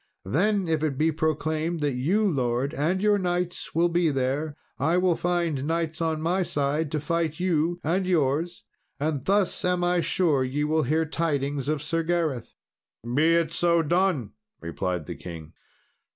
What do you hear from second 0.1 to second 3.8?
Then if it be proclaimed that you, lord, and your knights